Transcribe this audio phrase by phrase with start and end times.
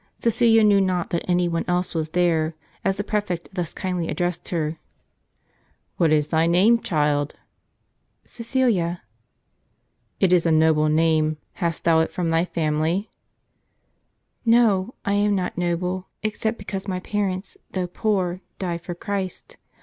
[0.17, 4.49] Cecilia knew not that any one else was there, as the pi'efect thus kindly addressed
[4.49, 4.79] her;"
[5.97, 7.35] What is thy name, child?""
[8.25, 9.01] Caicilia.""
[10.19, 13.11] It is a noble name; hast thou it from thy family?""
[14.43, 19.57] No; I am not noble; except because my parents, though poor, died for Christ.